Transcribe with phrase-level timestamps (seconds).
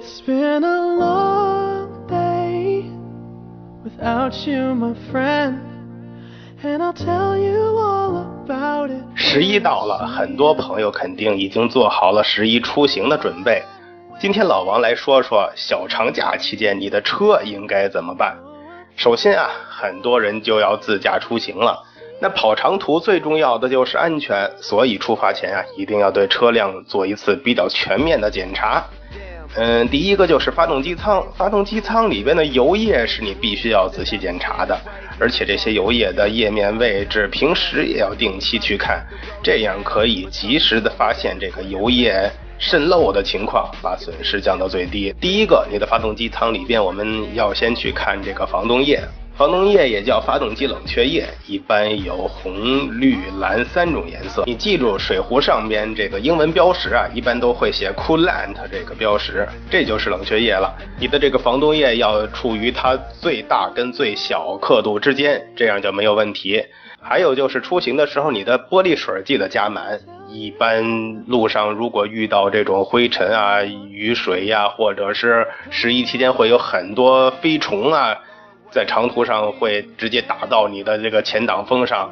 [0.00, 2.84] It's been a long day
[3.82, 5.58] without you, my friend,
[6.62, 9.02] and I'll tell you all about it.
[9.16, 13.60] 十一到了，很多朋友肯定已经做好了十一出行的准备。
[14.20, 18.36] 今天老王来说说小长假期间你的车应该怎么办。
[18.94, 21.76] 首先啊，很多人就要自驾出行了。
[22.20, 28.84] 那跑长途最重要的就是安全，所以出发前啊，一定要对车辆做一次比较全面的检查。
[29.60, 34.78] 嗯，第一个就是发动机舱，发动机舱里边的油液是你必须要仔细检查的，
[35.18, 39.04] 而且这些油液的液面位置，平时也要定期去看，
[39.42, 45.12] 这样可以及时的发现这个油液渗漏的情况，把损失降到最低。
[45.20, 49.02] 第一个，你的发动机舱里边，我们要先去看这个防冻液。
[49.38, 54.42] 防冻液也叫发动机冷却液，一般有红、绿、蓝三种颜色。
[54.44, 60.74] 你记住，水壶上边这个英文标识啊，一般都会写 coolant 这个标识，这就是冷却液了。
[60.98, 66.60] 你的这个防冻液要处于它最大跟最小刻度之间，这样就没有问题。
[67.00, 70.00] 还有就是出行的时候，你的玻璃水记得加满。
[70.28, 70.84] 一般
[71.28, 78.18] 路上如果遇到这种灰尘啊、雨水呀，或者是十一期间会有很多飞虫啊。
[78.70, 82.10] 在长途上会直接打到你的这个前挡风上，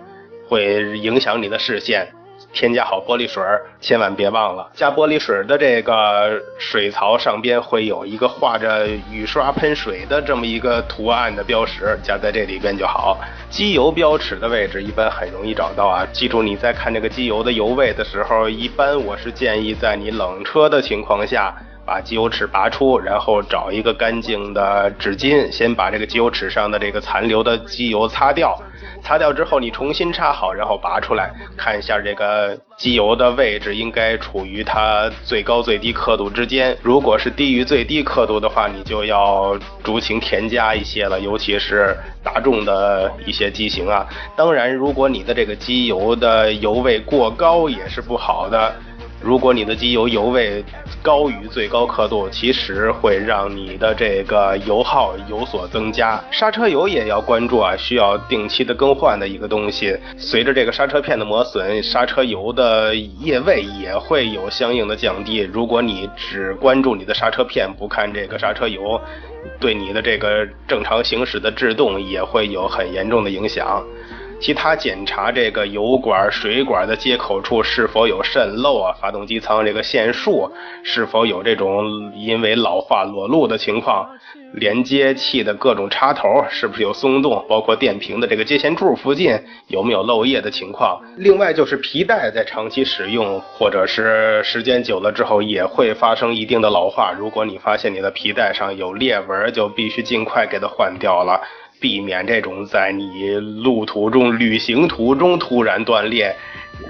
[0.49, 2.07] 会影响你的视线。
[2.53, 3.43] 添加好玻璃水，
[3.81, 13.19] 千万别忘了加玻璃水的这个水槽上边会有一个画着雨刷喷水的这么一个图案的标识，加在这里边就好。
[13.51, 21.55] 机油标尺的位置一般很容易找到啊，记住你在看这个机油的油位的时候，一般我是建议在你冷车的情况下。
[21.87, 28.61] 把机油尺拔出，然后找一个干净的纸巾，先把这个机油尺上的这个残留的机油擦掉。
[29.03, 36.77] 擦掉之后，你重新插好，然后拔出来，看一下这个机油的位置应该处于它最高最低刻度之间。
[36.83, 44.05] 如果是低于最低刻度的话，你就要酌情添加一些了，尤其是大众的一些机型啊。
[44.37, 48.75] 当然，如果你的这个机油的油位过高，也是不好的。
[49.21, 50.63] 如果你的机油油位
[51.03, 56.23] 高于最高刻度，其实会让你的这个油耗有所增加。
[56.31, 59.97] 刹车油也要关注啊，需要定期的更换的一个东西。
[60.17, 65.39] 随着这个刹车片的磨损，刹车油的液位也会有相应的降低。
[65.39, 69.01] 如果你只关注你的刹车片，不看这个刹车油，
[69.59, 73.83] 对你的这个正常行驶的制动也会有很严重的影响。
[74.39, 78.95] 其他检查这个油管、水管的接口处是否有渗漏啊？
[79.01, 80.51] 发动机舱这个线束
[80.85, 84.09] 是否有这种因为老化裸露的情况？
[84.53, 87.45] 连接器的各种插头是不是有松动？
[87.49, 89.37] 包括电瓶的这个接线柱附近
[89.67, 91.01] 有没有漏液的情况？
[91.17, 97.13] 另外就是皮带在长期使用或者是时间久了之后也会发生一定的老化。
[97.19, 101.41] 如果你发现你的皮带上有裂纹，就必须尽快给它换掉了。
[101.79, 106.35] 避免这种在你路途中、旅行途中突然断裂，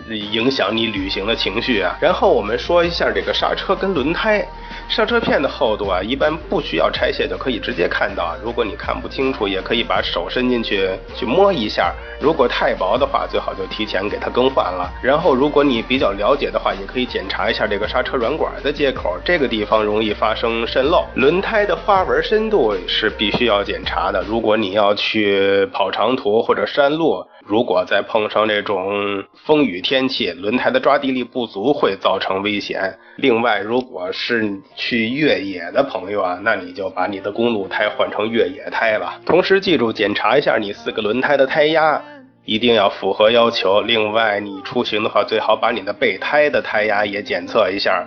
[0.08, 1.96] 影响你旅行的情绪啊。
[2.00, 4.46] 然后我们说一下这个刹车跟轮胎。
[4.88, 8.34] 刹车片的厚度啊，一般不需要拆卸就可以直接看到。
[8.42, 11.92] 如果你看不清楚，也可以把手伸进去去摸一下。
[12.18, 14.90] 如果太薄的话，最好就提前给它更换了。
[15.02, 21.04] 然后，如果你比较了解的话，也可以检查一下这个刹车软管的接口，这个地方容易发生渗漏。
[21.14, 24.22] 轮胎的花纹深度是必须要检查的。
[24.22, 27.26] 如果你要去跑长途或者山路。
[27.46, 32.98] 如果再碰上这种风雨天气，轮胎的抓地力不足会造成危险。
[33.16, 39.20] 另外，如果是去越野的朋友啊，那你就把你的公路胎换成越野胎吧。
[39.24, 42.02] 同时记住检查一下你四个轮胎的胎压，
[42.44, 43.80] 一定要符合要求。
[43.80, 48.04] 另外，你出行的话，最好把你的备胎的胎压也检测一下。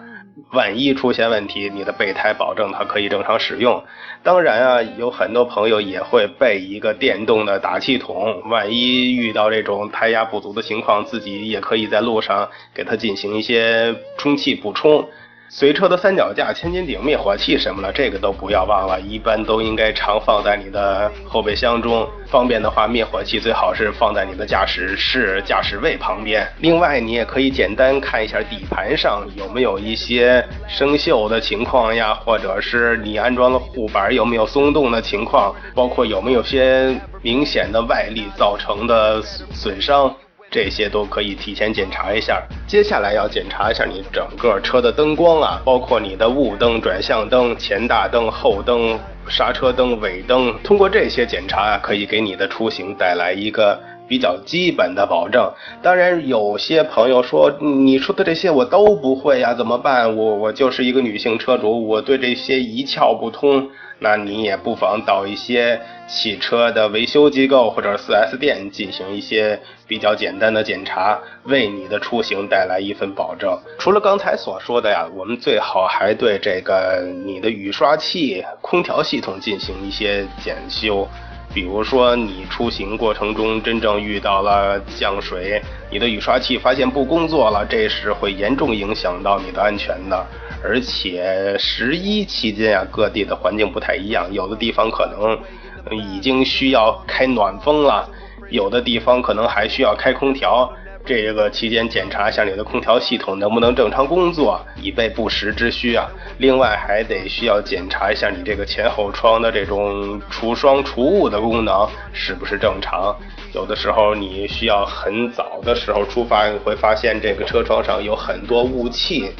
[0.51, 3.83] 万一出现问题，你的备胎保证它可以正常使用。
[4.23, 15.07] 当然啊，有很多朋友也会备一个电动的打气筒，万一遇到这种胎压不足的情况，自己也可以在路上给它进行一些充气补充。
[15.51, 22.07] 随车的三脚架、千斤顶、灭火器什么的，这个都不要忘了，一般都应该常放在你的后备箱中。
[22.27, 26.47] 方便的话，灭火器最好是放在你的驾驶室、驾驶位旁边。
[26.59, 39.19] 另外，你也可以简单看一下底盘上有没有一些生锈的情况呀，或者是你安装的护板有没有松动的情况，包括有没有些明显的外力造成的
[39.51, 40.15] 损伤。
[40.51, 42.41] 这些都可以提前检查一下。
[42.67, 50.53] 接下来要检查一下你整个车的灯光啊，包括你的雾灯、转向灯、前大灯、后灯、刹车灯、尾灯。
[50.63, 55.51] 通过这些检查啊，可以给你的出行带来一个比较基本的保证。
[55.83, 60.15] 当然，有些朋友说，你说的这些我都不会呀，怎么办？
[60.15, 63.69] 我我就是一个女性车主，我对这些一窍不通。
[64.01, 73.57] 那你也不妨到一些汽车的维修机构或者 4S 店进行一些比较简单的检查，为你的出行带来一份保证。
[73.79, 81.07] 除了刚才所说的呀，我们最好还对这个你的雨刷器、空调系统进行一些检修。
[81.51, 85.59] 比如说，你出行过程中真正遇到了降水，
[85.89, 90.25] 你的雨刷器发现不工作了，这时会严重影响到你的安全的。
[90.63, 98.07] 而且十一期间啊，各地的环境不太一样，有的地方可能已经需要开暖风了，
[98.49, 100.71] 有的地方可能还需要开空调。
[101.05, 106.05] 这个期间检查一下你的空调系统能不能正常工作，以备不时之需啊。
[106.37, 113.15] 另外还得需要检查一下你这个前后窗的这种除霜除雾的功能是不是正常。
[113.53, 119.31] 有的时候你需要很早的时候出发，会发现这个车窗上有很多雾气，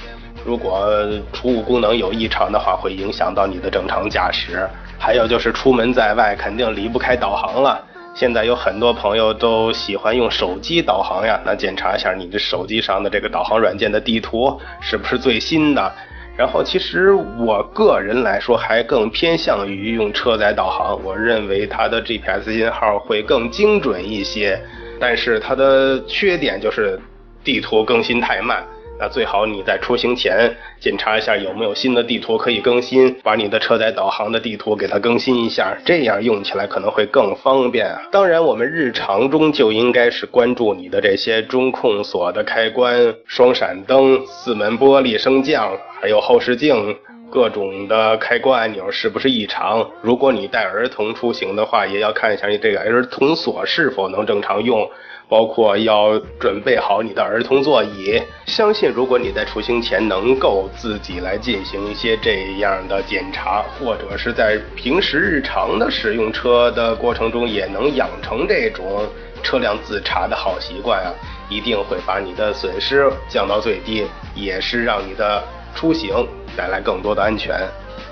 [0.44, 0.90] 如果
[1.34, 4.68] 除雾功能有异常的话，会影响到你的正常驾驶。
[4.98, 7.86] 还有就是出门在外，肯定离不开导航了。
[8.20, 15.90] 现在有很多朋友都喜欢用手机导航呀，那检查一下你的手机上的这个导航软件的地图是不是最新的。
[16.36, 24.60] 然后，其实我个人来说还更偏向于用车载导航，我认为它的 GPS 信号会更精准一些，
[25.00, 27.00] 但是它的缺点就是
[27.42, 28.62] 地图更新太慢。
[29.00, 38.02] 那最好你在出行前检查一下有没有新的地图可以更新，把你的车载导航的地图给它更新一下，这样用起来可能会更方便啊。
[38.12, 46.98] 当然，我们日常中就应该是关注你的这些中控锁的开关、双闪灯、四门玻璃升降，还有后视镜
[47.32, 49.88] 各种的开关按钮是不是异常。
[50.02, 54.90] 如果你带儿童出行的话，也要看一下你这个儿童锁是否能正常用。
[55.30, 69.08] 包括要准备好你的儿童座椅，相信如果你在出行前能够自己来进行一些这样的检查，或者是在平时日常的使用车的过程中也能养成这种
[69.44, 71.14] 车辆自查的好习惯啊，
[71.48, 75.44] 一定会把你的损失降到最低，也是让你的
[75.76, 77.56] 出行带来更多的安全。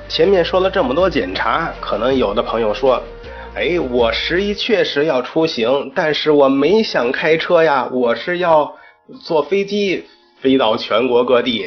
[0.07, 3.01] 前面说了这么多检查，可能有的朋友说。
[3.55, 8.71] 哎，我十一确实要出行，但是我没想开车呀，我是要
[9.23, 10.05] 坐飞机
[10.39, 11.65] 飞到全国各地，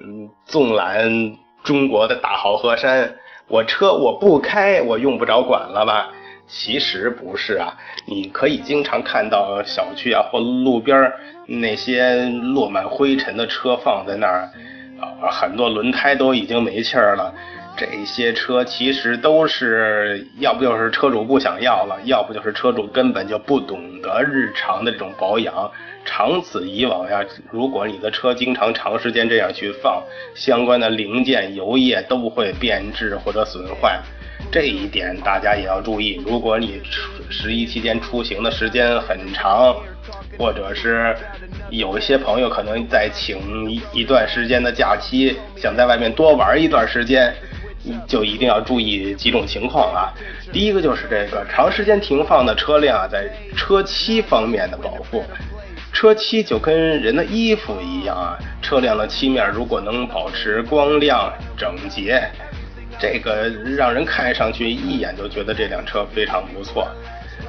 [0.00, 1.34] 嗯，纵览
[1.64, 3.16] 中国的大好河山。
[3.48, 6.12] 我车我不开，我用不着管了吧？
[6.46, 7.74] 其实不是啊，
[8.06, 11.12] 你可以经常看到小区啊或路边
[11.48, 14.48] 那些落满灰尘的车放在那儿，
[15.00, 17.32] 啊，很多轮胎都已经没气儿了。
[17.76, 25.68] 这些车其实都是，要不就是车主不想要了，要不就是车主根本就不懂得日常的这种保养。
[26.04, 27.20] 长此以往呀，
[27.50, 30.00] 如果你的车经常长时间这样去放，
[30.36, 34.00] 相关的零件、油液都会变质或者损坏。
[34.52, 36.22] 这一点大家也要注意。
[36.24, 36.80] 如果你
[37.28, 39.74] 十一期间出行的时间很长，
[40.38, 41.16] 或者是
[41.70, 43.38] 有一些朋友可能在请
[43.92, 47.34] 一段时间的假期，想在外面多玩一段时间。
[48.08, 50.08] 就一定要注意几种情况啊。
[50.50, 55.22] 第一个就是这个长时间停放的车辆啊在车漆方面的保护。
[55.92, 62.26] 车漆就跟人的衣服一样啊，车辆的漆面如果能保持光亮整洁，
[62.98, 66.88] 这个让人看上去一眼就觉得这辆车非常不错。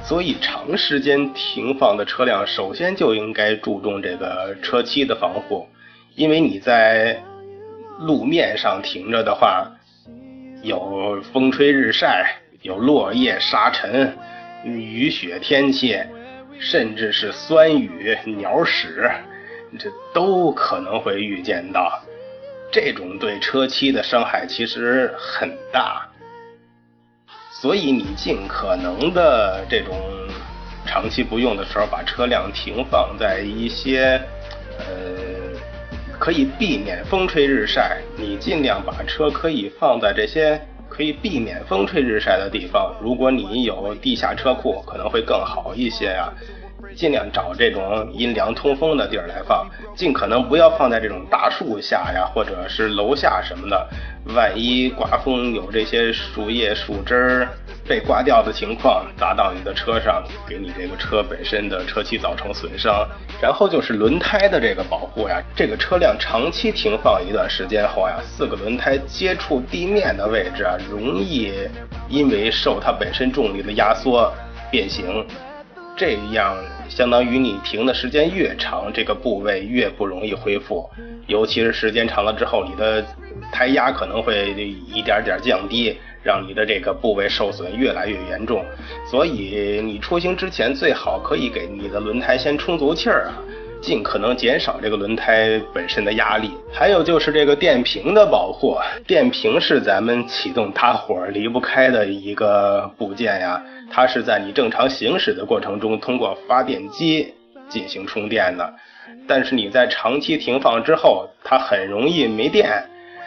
[0.06, 5.66] 所以长时间停放的车辆，首先就应该注重这个车漆的防护，
[6.14, 7.20] 因为你在
[7.98, 9.68] 路面上停着的话。
[10.62, 14.16] 有风吹日晒，有落叶沙尘、
[14.64, 15.96] 雨雪天气，
[16.58, 19.08] 甚至是酸雨、鸟屎，
[19.78, 22.00] 这都可能会遇见到。
[22.72, 26.05] 这种对车漆的伤害其实很大，
[27.58, 29.96] 所以你尽可能的这种
[30.84, 34.20] 长期不用的时候，把车辆停放在一些
[34.78, 35.58] 呃
[36.18, 42.94] 可以避免风吹日晒，你尽量把车可以放在这些可以避免风吹日晒的地方。
[43.00, 46.30] 如果你有地下车库，可能会更好一些呀。
[46.94, 53.88] 尽量找这种阴凉通风的地儿来放，尽可能不要放在这种大树下呀，或者是楼下什么的。
[54.34, 57.48] 万一刮风有这些树叶、树枝儿
[57.86, 63.08] 被刮掉的情况，砸到你的车上，给你这个车本身的车漆造成损伤。
[63.40, 71.52] 然后就是轮胎的这个保护呀，这个车辆长期停放一段时间后呀，四个轮胎接触地面的位置啊，容易
[72.08, 74.32] 因为受它本身重力的压缩
[74.70, 75.24] 变形。
[75.96, 76.54] 这样
[76.90, 80.88] 相当于你停的时间越长，这个部位越不容易恢复，
[81.26, 83.02] 尤其是时间长了之后，你的
[83.50, 84.50] 胎压可能会
[84.92, 88.62] 一点点降低，让你的这个部位受损越来越严重。
[89.10, 93.40] 所以你出行之前最好可以给你的轮胎先充足气儿啊。
[93.80, 98.76] 尽可能减少这个轮胎本身的压力，还有就是这个电瓶的保护。
[99.06, 107.32] 电瓶是咱们启动打火离不开的一个部件呀，它是在你正常行驶的过程中通过发电机
[107.68, 108.74] 进行充电的。
[109.28, 112.82] 但是你在长期停放之后，它很容易没电，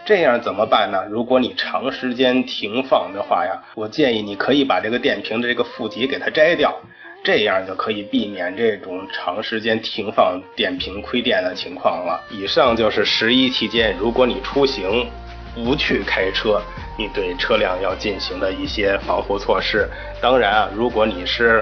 [0.06, 1.06] 这样怎么办呢？
[1.10, 6.74] 如果你长时间停放的话呀，我建议你可以把这个电瓶的这个负极给它摘掉。
[7.22, 12.24] 这样就可以避免这种长时间停放电瓶亏电的情况了。
[12.32, 15.06] 以上就是十一期间，如果你出行
[15.54, 16.62] 不去开车，
[16.98, 19.88] 你对车辆要进行的一些防护措施。
[20.22, 21.62] 当然啊，如果你是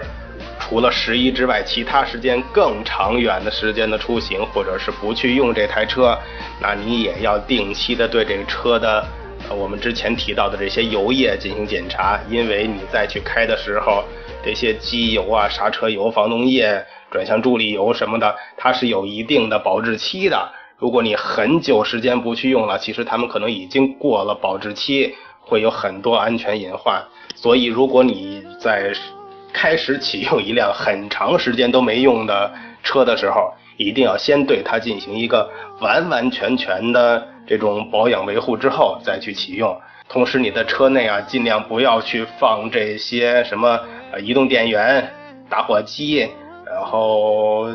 [0.60, 6.16] 除了十一之外，其他时间更长远的时间的出行，或者是不去用这台车，
[6.62, 9.04] 那你也要定期的对这个车的，
[9.50, 14.04] 我们之前提到的这些油液进行检查，因为你再去开的时候。
[14.48, 20.50] 这些机油啊、刹车油、防冻液、转向助力油什么的，它是有一定的保质期的。
[20.78, 27.04] 如果你很久时间不去用了，其实他们可能已经过了保质期，会有很多安全隐患。
[27.36, 28.94] 所以，如果你在
[29.52, 32.50] 开始启用一辆很长时间都没用的
[32.84, 35.50] 车的时候，一定要先对它进行一个
[35.82, 39.78] 完完全全的这种保养维护之后再去启用。
[40.10, 43.80] 同时，你的车内啊，尽量不要去放这些什么。
[44.22, 45.06] 移动电源、
[45.50, 46.28] 打火机，
[46.66, 47.68] 然后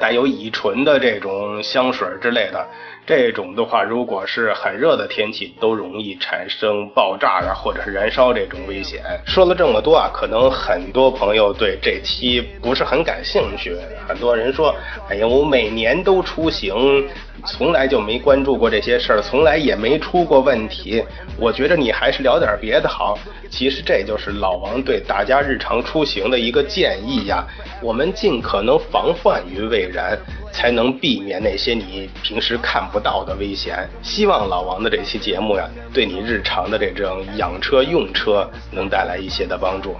[0.00, 2.66] 带有乙醇的这种香水之类的。
[3.06, 9.02] 这种的话，如果是很热的天气，都容易产生爆炸啊，或者是燃烧这种危险。
[9.26, 13.76] 说了这么多啊，可能很多朋友对这期不是很感兴趣。
[14.08, 14.74] 很多人说
[15.08, 17.06] ：“哎呀，我每年都出行，
[17.46, 21.02] 从来就没关注过这些事儿，从来也没出过问题。”
[21.38, 23.18] 我觉得你还是聊点别的好。
[23.48, 27.46] 其实这就是老王对大家日常出行的一个建议呀。
[27.82, 30.18] 我们尽可能防患于未然。
[30.50, 33.86] 才能避免那些你平时看不到的危险。
[34.02, 39.94] 希望老王的这期节目呀，对你日常的这种养车用车能带来一些的帮助。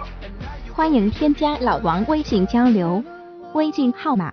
[0.73, 3.05] 欢迎添加老王微信交流，
[3.53, 4.33] 微信号码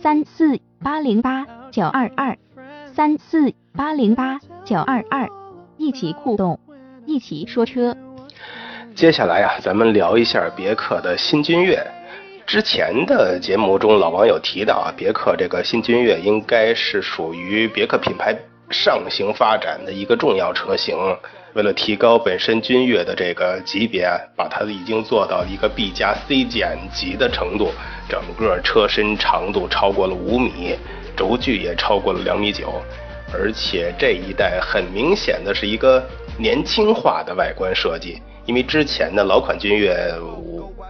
[0.00, 2.36] 三四八零八九二二
[2.94, 5.28] 三四八零八九二二，
[5.76, 6.58] 一起互动，
[7.04, 7.94] 一起说车。
[8.94, 11.78] 接下来呀，咱们聊一下别克的新君越。
[12.46, 18.34] 之前的节目中，老王有提到啊，别克这个新君越应该是属于别克品牌
[18.70, 20.96] 上行发展的一个重要车型。
[21.54, 27.72] 为了提高本身君越的这个级别，把它已经做到一个 B 加 C 减级的程度，
[28.08, 30.76] 整个车身长度超过了五米，
[31.16, 32.82] 轴距也超过了两米九，
[33.32, 36.02] 而且这一代很明显的是一个
[36.38, 40.12] 年轻化的外观设计，因为之前的老款君越。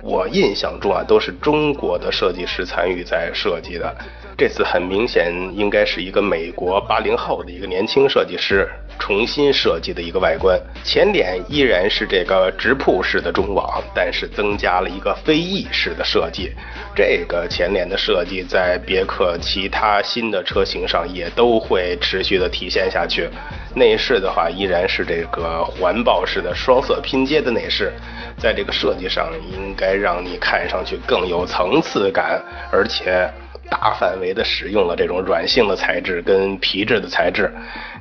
[0.01, 3.93] 我印象中啊，都是中国的设计师参与在设计的。
[4.37, 10.61] 这次很明显应该是一个美国八零后的一个年轻设计师重新设计的一个外观。
[10.85, 16.53] 前脸依然是这个直瀑式的中网，但是增加了一个飞翼式的设计。
[16.95, 23.29] 这个前脸的设计在别克其他新的车型上也都会持续的体现下去。
[23.75, 27.93] 内饰的话依然是这个环抱式的双色拼接的内饰，
[28.37, 33.31] 在这个设计上应该让你看上去更有层次感，而且。
[33.71, 37.53] 大范围的使用了这种软性的材质跟皮质的材质，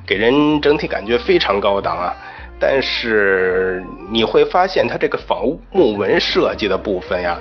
[0.06, 2.14] 给人整体感觉非常高档啊。
[2.60, 7.38] 但是你会发现它这个仿木纹设计的部分呀，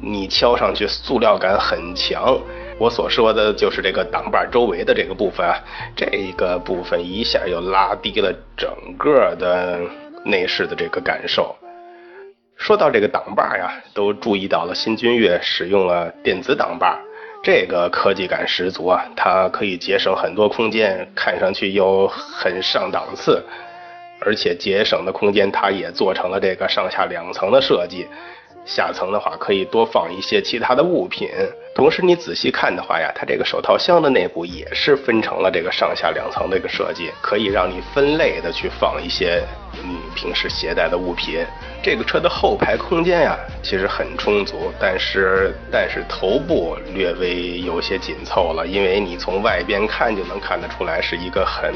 [0.00, 2.38] 你敲上去塑料感很强。
[2.78, 5.58] 我所说的就是这个挡把周围的这个部分啊，
[5.94, 9.78] 这个部分一下又拉低了整个的
[10.24, 11.54] 内饰的这个感受。
[12.56, 16.98] 说到这个挡把呀，都注意到了新君越使用了电子挡把。
[17.46, 23.40] 这个科技感十足啊，它可以节省很多空间，看上去又很上档次，
[24.20, 28.04] 而且节省的空间它也做成了这个上下两层的设计。
[28.64, 31.28] 下层的话可以多放一些其他的物品，
[31.76, 39.44] 同时你仔细看的话呀，它这个手套箱的内部也是分成了这个上下两层的一个设计，可以让你分类的去放一些
[39.84, 41.44] 你平时携带的物品。
[41.82, 51.74] 这个车的后排空间呀其实很充足，但是但是头部略微有些紧凑了，因为你从外边看就能看得出来是一个很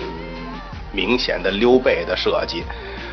[0.93, 2.65] 明显的溜背的设计。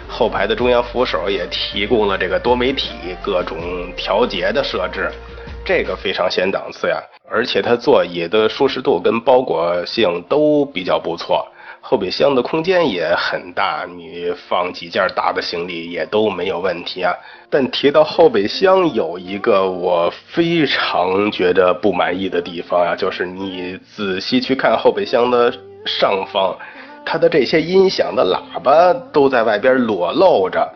[0.08, 5.12] 后排的中央扶手也提供了这个多媒体各种调节的设置，
[5.68, 6.98] 这个非常显档次呀。
[7.30, 11.46] 而且它座椅的舒适度跟包裹性都比较不错，
[11.82, 17.14] 后备箱的空间也很大，你放几件大的行李也都没有问题啊。
[17.50, 25.54] 但提到后备箱，有一个我非常觉得不满意的地方呀，就是你仔细去看后备箱的
[25.86, 26.56] 上方。
[27.06, 30.70] 它的这些音响的喇叭都在外边裸露着，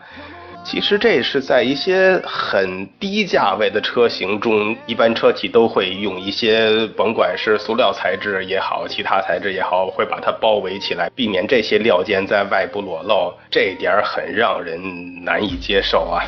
[0.64, 14.80] 其实这是在一些很低价位的车型中，一般车企都会用一些，甭管是塑料材质也好，其他材质也好，会把它包围起来，避免这些料件在外部裸露，这点很让人
[15.24, 16.22] 难以接受啊。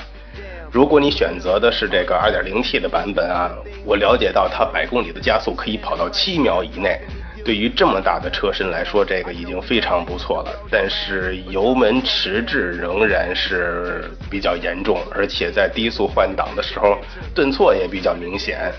[0.71, 3.49] 如果你选择的是这个 2.0T 的版本啊，
[3.87, 7.01] 我了解到它百公里的加速可以跑到七秒以内。
[7.45, 10.51] 对于这么大的车身来说，这个已经非常不错了。
[10.71, 16.99] 但是油门迟滞仍然是比较严重，而且在低速换挡的时候
[17.35, 18.73] 顿挫也比较明显，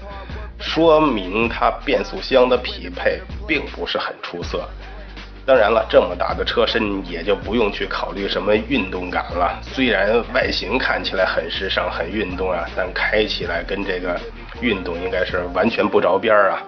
[0.59, 4.67] 说明它变速箱的匹配并不是很出色。
[5.45, 9.61] 当然了，这么大的车身也就不用去考虑什么运动感了。
[9.61, 14.19] 虽然外形看起来很时尚、很运动啊，但开起来跟这个
[14.59, 16.63] 运动应该是完全不着边儿啊。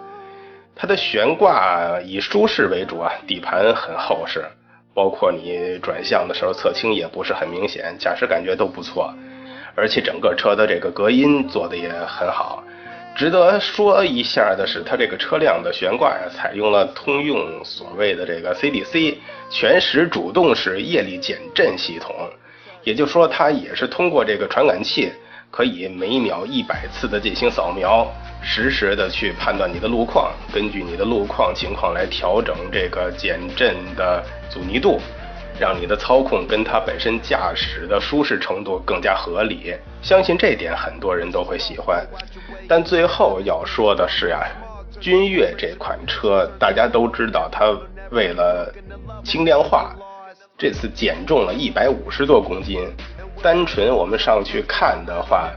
[0.80, 4.46] 它的悬挂以舒适为主啊，底盘很厚实，
[4.94, 9.12] 包括你转向的时候侧倾也不是很明显，驾驶感觉都不错，
[9.76, 12.64] 而且整个车的这个隔音做的也很好。
[13.16, 19.16] 值得说一下的是，它这个车辆的悬挂呀，采用了通用所谓的这个 CDC
[19.50, 22.16] 全时主动式液力减震系统，
[22.84, 25.12] 也就是说，它也是通过这个传感器。
[25.50, 28.06] 可以每秒一百次的进行扫描，
[28.42, 35.00] 实时的去判断你的路况，根据你的路况情况来调整这个减震的阻尼度，
[35.60, 39.74] 让你的操控跟它本身驾驶的舒适程度更加合理。
[40.02, 42.06] 相信这点很多人都会喜欢。
[42.68, 44.48] 但最后要说的是呀，
[45.00, 47.76] 君越这款车大家都知道，它
[48.12, 48.74] 为了
[49.24, 49.94] 轻量化，
[50.58, 52.88] 这次减重了一百五十多公斤。
[53.42, 55.52] 单纯我们上去看的话，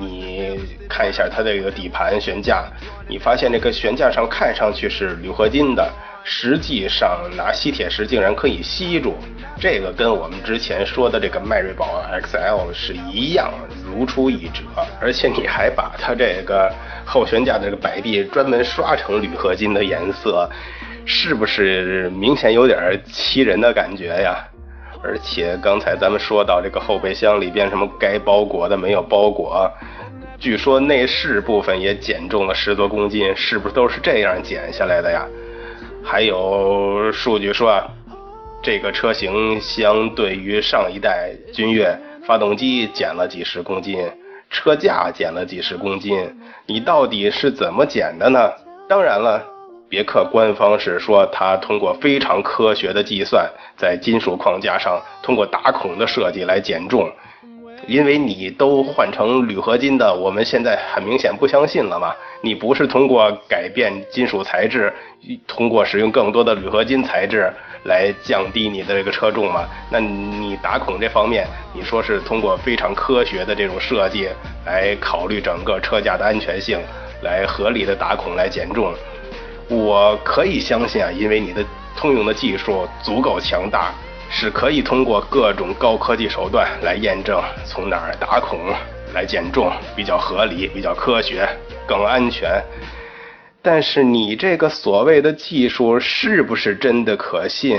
[0.00, 0.58] 你
[0.88, 2.64] 看一下它这个底盘悬架，
[3.06, 5.92] 你发现这个悬架上看上去是铝合金的，
[6.24, 9.14] 实际上拿吸铁石竟然可以吸住，
[9.60, 13.52] 这个跟我们之前说的这个迈锐宝 XL 是一样，
[13.84, 14.62] 如出一辙。
[14.98, 16.72] 而且你还把它这个
[17.04, 20.48] 后悬架的这个摆臂专门刷成铝合金的颜色，
[21.04, 24.46] 是不是明显有点欺人的感觉呀？
[25.02, 29.70] 而且刚才咱们说到这个后备箱里边什么该包裹的没有包裹，
[30.38, 35.26] 据说内饰部分也减重了十多公斤，是不是都是这样减下来的呀？
[36.04, 37.86] 还有数据说啊，
[38.62, 43.98] 这个车型相对于上一代君越，发动机减了几十公斤，
[44.50, 46.34] 车架减了几十公斤，
[46.66, 48.50] 你到底是怎么减的呢？
[48.88, 49.42] 当然了。
[49.90, 57.10] 别克官方是说，它通过非常科学的计算，在金属框架上通过打孔的设计来减重。
[57.88, 62.14] 因为你都换成铝合金的，我们现在很明显不相信了嘛。
[62.40, 64.92] 你不是通过改变金属材质，
[65.48, 67.52] 通过使用更多的铝合金材质
[67.84, 69.66] 来降低你的这个车重吗？
[69.90, 74.28] 那你打孔这方面，你说是通过非常科学的这种设计
[74.64, 76.78] 来考虑整个车架的安全性，
[77.22, 78.94] 来合理的打孔来减重。
[79.70, 81.64] 我可以相信啊，因为你的
[81.96, 83.92] 通用的技术足够强大，
[84.28, 88.58] 是可以通过各种高科技手段来验证从哪儿打孔
[89.14, 91.48] 来减重比较合理、比较科学、
[91.86, 92.60] 更安全。
[93.62, 97.78] 但是你这个所谓的技术是不是真的可信，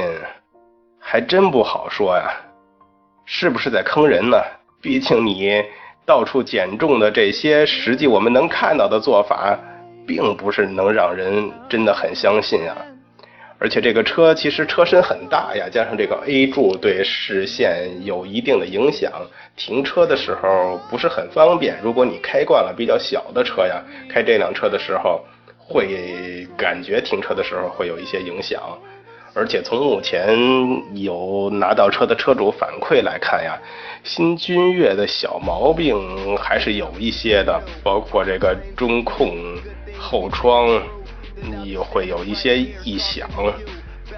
[0.98, 2.32] 还真不好说呀。
[3.26, 4.38] 是不是在坑人呢？
[4.82, 5.62] 毕竟你
[6.06, 9.60] 到处减重的这些，实际我们能看到的做法。
[10.06, 12.76] 并不是能让人真的很相信啊，
[13.60, 19.12] 而且这个车其实车身很大呀，加上这个 A 柱对视线有一定的影响，
[19.56, 21.78] 停车的时候不是很方便。
[21.84, 25.22] 如果你开惯了比较小的车呀，开这辆车的时候，
[25.58, 28.62] 会感觉停车的时候会有一些影响。
[29.34, 30.38] 而且从目前
[30.94, 33.58] 有拿到车的车主反馈来看呀，
[34.04, 39.34] 新君越的小毛病还是有一些的，包括这个中控
[40.02, 40.68] 后窗
[41.36, 43.30] 你会有一些异响，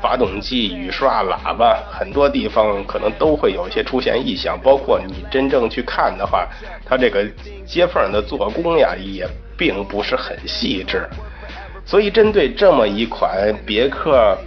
[0.01, 6.47] 发动机雨刷喇叭很多地方可能都会有一些出现异响，包括你真正去看的话，
[6.85, 7.25] 它这个
[7.65, 11.07] 接缝的做工呀也并不是很细致，
[11.85, 14.37] 所以针对这么一款别克。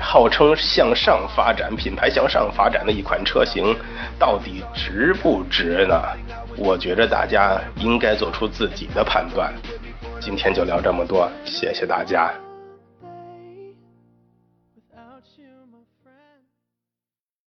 [0.00, 3.74] 号称向上发展、品牌向上发展的一款车型，
[4.16, 6.00] 到底值不值呢？
[6.56, 9.52] 我觉着大家应该做出自己的判断。
[10.20, 12.32] 今天就聊这么多，谢谢大家。